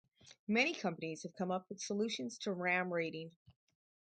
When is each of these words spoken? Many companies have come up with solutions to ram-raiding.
Many 0.47 0.73
companies 0.73 1.21
have 1.21 1.35
come 1.35 1.51
up 1.51 1.69
with 1.69 1.79
solutions 1.79 2.39
to 2.39 2.53
ram-raiding. 2.53 3.35